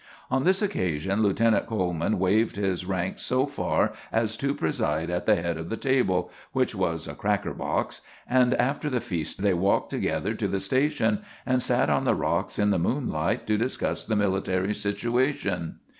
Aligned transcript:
On 0.31 0.45
this 0.45 0.63
occasion 0.63 1.21
Lieutenant 1.21 1.67
Coleman 1.67 2.17
waived 2.17 2.55
his 2.55 2.85
rank 2.85 3.19
so 3.19 3.45
far 3.45 3.93
as 4.11 4.35
to 4.37 4.55
preside 4.55 5.11
at 5.11 5.27
the 5.27 5.35
head 5.35 5.57
of 5.59 5.69
the 5.69 5.77
table, 5.77 6.31
which 6.53 6.73
was 6.73 7.07
a 7.07 7.13
cracker 7.13 7.53
box, 7.53 8.01
and 8.27 8.55
after 8.55 8.89
the 8.89 8.99
feast 8.99 9.43
they 9.43 9.53
walked 9.53 9.91
together 9.91 10.33
to 10.33 10.47
the 10.47 10.59
station 10.59 11.21
and 11.45 11.61
sat 11.61 11.91
on 11.91 12.05
the 12.05 12.15
rocks 12.15 12.57
in 12.57 12.71
the 12.71 12.79
moonlight 12.79 13.45
to 13.45 13.57
discuss 13.59 14.03
the 14.03 14.15
military 14.15 14.73
situation. 14.73 15.75